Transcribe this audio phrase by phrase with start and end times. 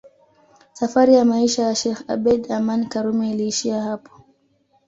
[0.73, 4.21] Safari ya maisha ya sheikh Abeid Aman Karume iliishia hapo